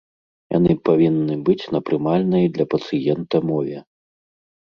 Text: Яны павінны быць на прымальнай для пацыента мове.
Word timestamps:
Яны 0.57 0.75
павінны 0.87 1.35
быць 1.49 1.65
на 1.75 1.79
прымальнай 1.89 2.45
для 2.55 2.65
пацыента 2.75 3.43
мове. 3.51 3.77